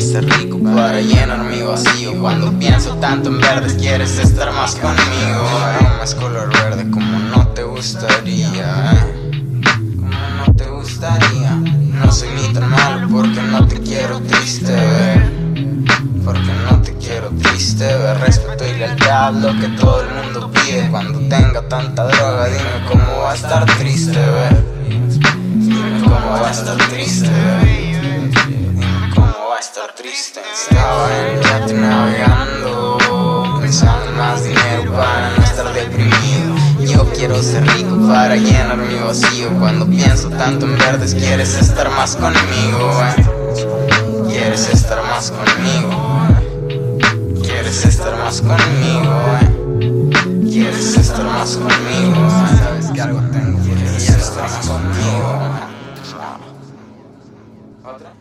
[0.00, 2.18] ser rico para llenar mi vacío.
[2.20, 5.44] Cuando pienso tanto en verdes, quieres estar más conmigo.
[5.98, 9.07] No es color verde como no te gustaría.
[16.88, 20.88] Te quiero triste ver Respeto y lealtad, lo que todo el mundo pide.
[20.90, 26.50] Cuando tenga tanta droga, dime cómo va a estar triste ver Dime cómo va a
[26.50, 30.40] estar triste ver Dime cómo va a estar triste.
[30.52, 32.98] Estaba en el yate navegando
[33.60, 36.54] Pensando en más dinero para no estar deprimido.
[36.80, 39.50] Yo quiero ser rico para llenar mi vacío.
[39.58, 44.28] Cuando pienso tanto en verdes, quieres estar más conmigo eh.
[44.30, 44.87] Quieres estar.
[47.68, 50.40] Quieres estar más conmigo, eh.
[50.50, 52.56] Quieres estar más conmigo, eh.
[52.64, 55.42] Sabes que algo tengo, quieres estar más conmigo.
[55.44, 55.68] eh.
[57.84, 58.12] ¿Otra?